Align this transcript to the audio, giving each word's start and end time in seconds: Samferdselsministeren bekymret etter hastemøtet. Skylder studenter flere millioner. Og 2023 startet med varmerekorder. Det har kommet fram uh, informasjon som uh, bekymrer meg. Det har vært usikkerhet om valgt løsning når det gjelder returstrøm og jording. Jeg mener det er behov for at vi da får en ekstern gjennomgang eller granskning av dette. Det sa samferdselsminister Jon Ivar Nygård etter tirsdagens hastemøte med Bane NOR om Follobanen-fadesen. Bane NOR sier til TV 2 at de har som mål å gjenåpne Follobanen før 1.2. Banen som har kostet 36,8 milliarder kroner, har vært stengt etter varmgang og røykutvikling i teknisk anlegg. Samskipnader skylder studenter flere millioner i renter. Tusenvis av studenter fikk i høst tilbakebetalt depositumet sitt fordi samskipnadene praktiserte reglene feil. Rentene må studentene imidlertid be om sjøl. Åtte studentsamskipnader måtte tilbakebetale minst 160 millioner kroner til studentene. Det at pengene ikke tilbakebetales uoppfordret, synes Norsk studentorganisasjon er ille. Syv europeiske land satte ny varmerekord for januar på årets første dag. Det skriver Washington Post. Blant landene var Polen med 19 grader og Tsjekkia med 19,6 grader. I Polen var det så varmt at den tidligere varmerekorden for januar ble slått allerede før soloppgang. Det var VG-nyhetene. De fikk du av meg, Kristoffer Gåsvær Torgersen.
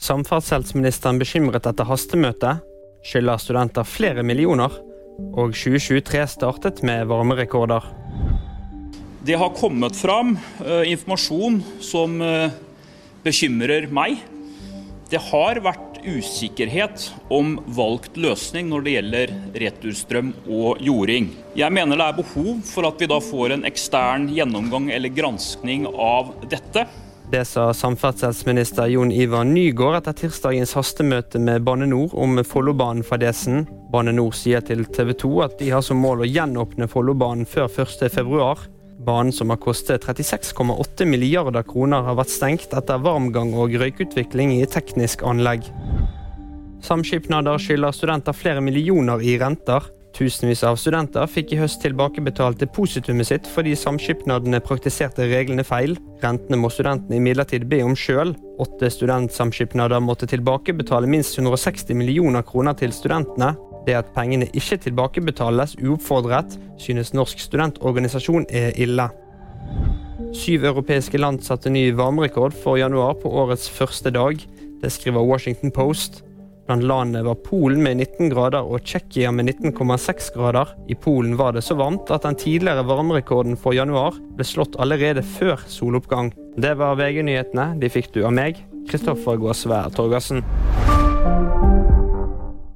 Samferdselsministeren 0.00 1.18
bekymret 1.20 1.66
etter 1.68 1.84
hastemøtet. 1.84 2.62
Skylder 3.04 3.40
studenter 3.40 3.84
flere 3.84 4.24
millioner. 4.24 4.72
Og 5.36 5.52
2023 5.52 6.22
startet 6.32 6.80
med 6.86 7.04
varmerekorder. 7.10 7.84
Det 9.20 9.36
har 9.36 9.52
kommet 9.52 9.98
fram 10.00 10.38
uh, 10.64 10.80
informasjon 10.88 11.60
som 11.84 12.16
uh, 12.24 12.48
bekymrer 13.26 13.90
meg. 13.92 14.22
Det 15.12 15.20
har 15.28 15.60
vært 15.60 16.00
usikkerhet 16.00 17.10
om 17.28 17.58
valgt 17.76 18.16
løsning 18.16 18.70
når 18.70 18.86
det 18.86 18.94
gjelder 18.94 19.34
returstrøm 19.66 20.32
og 20.48 20.80
jording. 20.80 21.28
Jeg 21.58 21.76
mener 21.76 22.00
det 22.00 22.08
er 22.08 22.18
behov 22.22 22.64
for 22.64 22.88
at 22.88 23.04
vi 23.04 23.10
da 23.10 23.20
får 23.20 23.58
en 23.58 23.68
ekstern 23.68 24.30
gjennomgang 24.32 24.88
eller 24.96 25.12
granskning 25.12 25.84
av 25.92 26.32
dette. 26.48 26.86
Det 27.30 27.44
sa 27.44 27.74
samferdselsminister 27.74 28.86
Jon 28.90 29.12
Ivar 29.12 29.44
Nygård 29.46 30.00
etter 30.00 30.16
tirsdagens 30.18 30.72
hastemøte 30.74 31.38
med 31.38 31.62
Bane 31.62 31.86
NOR 31.86 32.16
om 32.18 32.40
Follobanen-fadesen. 32.42 33.68
Bane 33.92 34.10
NOR 34.16 34.34
sier 34.34 34.64
til 34.66 34.82
TV 34.90 35.12
2 35.20 35.30
at 35.44 35.54
de 35.60 35.68
har 35.70 35.84
som 35.86 36.02
mål 36.02 36.24
å 36.24 36.26
gjenåpne 36.26 36.88
Follobanen 36.90 37.46
før 37.46 37.70
1.2. 37.84 38.40
Banen 39.06 39.30
som 39.30 39.54
har 39.54 39.60
kostet 39.62 40.08
36,8 40.08 41.06
milliarder 41.06 41.62
kroner, 41.70 42.02
har 42.02 42.18
vært 42.18 42.34
stengt 42.34 42.74
etter 42.74 42.98
varmgang 42.98 43.54
og 43.54 43.78
røykutvikling 43.78 44.56
i 44.58 44.66
teknisk 44.66 45.22
anlegg. 45.22 45.70
Samskipnader 46.82 47.62
skylder 47.62 47.94
studenter 47.94 48.34
flere 48.34 48.64
millioner 48.64 49.22
i 49.22 49.38
renter. 49.38 49.86
Tusenvis 50.20 50.60
av 50.68 50.76
studenter 50.76 51.24
fikk 51.32 51.54
i 51.54 51.58
høst 51.62 51.78
tilbakebetalt 51.80 52.58
depositumet 52.60 53.30
sitt 53.30 53.46
fordi 53.48 53.70
samskipnadene 53.78 54.58
praktiserte 54.60 55.24
reglene 55.30 55.64
feil. 55.64 55.94
Rentene 56.20 56.58
må 56.60 56.68
studentene 56.68 57.16
imidlertid 57.16 57.64
be 57.70 57.78
om 57.86 57.94
sjøl. 57.96 58.34
Åtte 58.60 58.90
studentsamskipnader 58.92 60.04
måtte 60.04 60.28
tilbakebetale 60.28 61.08
minst 61.08 61.40
160 61.40 61.96
millioner 61.96 62.44
kroner 62.44 62.76
til 62.76 62.92
studentene. 62.92 63.54
Det 63.86 63.96
at 63.96 64.12
pengene 64.12 64.50
ikke 64.52 64.76
tilbakebetales 64.84 65.78
uoppfordret, 65.80 66.52
synes 66.76 67.14
Norsk 67.16 67.40
studentorganisasjon 67.40 68.44
er 68.52 68.76
ille. 68.76 69.08
Syv 70.36 70.68
europeiske 70.68 71.16
land 71.16 71.40
satte 71.48 71.72
ny 71.72 71.86
varmerekord 71.96 72.52
for 72.60 72.76
januar 72.76 73.16
på 73.22 73.32
årets 73.40 73.72
første 73.72 74.12
dag. 74.12 74.36
Det 74.84 74.92
skriver 74.92 75.24
Washington 75.24 75.72
Post. 75.72 76.26
Blant 76.70 76.84
landene 76.86 77.24
var 77.26 77.34
Polen 77.34 77.80
med 77.82 77.96
19 77.98 78.28
grader 78.30 78.62
og 78.62 78.84
Tsjekkia 78.86 79.32
med 79.34 79.48
19,6 79.50 80.28
grader. 80.36 80.68
I 80.86 80.94
Polen 80.94 81.32
var 81.34 81.56
det 81.56 81.64
så 81.66 81.74
varmt 81.74 82.12
at 82.14 82.22
den 82.22 82.38
tidligere 82.38 82.84
varmerekorden 82.86 83.58
for 83.58 83.74
januar 83.74 84.14
ble 84.38 84.46
slått 84.46 84.78
allerede 84.78 85.24
før 85.26 85.58
soloppgang. 85.66 86.30
Det 86.54 86.76
var 86.78 86.94
VG-nyhetene. 87.00 87.72
De 87.82 87.90
fikk 87.90 88.12
du 88.14 88.22
av 88.22 88.36
meg, 88.38 88.62
Kristoffer 88.86 89.42
Gåsvær 89.42 89.90
Torgersen. 89.98 90.46